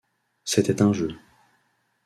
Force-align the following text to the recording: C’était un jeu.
C’était 0.45 0.81
un 0.81 0.93
jeu. 0.93 1.09